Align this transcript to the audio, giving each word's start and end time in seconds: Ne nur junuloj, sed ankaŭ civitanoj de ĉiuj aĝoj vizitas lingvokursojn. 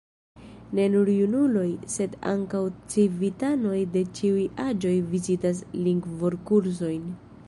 Ne 0.77 0.85
nur 0.93 1.09
junuloj, 1.15 1.65
sed 1.95 2.15
ankaŭ 2.31 2.61
civitanoj 2.93 3.77
de 3.97 4.03
ĉiuj 4.21 4.47
aĝoj 4.65 4.95
vizitas 5.13 5.61
lingvokursojn. 5.89 7.05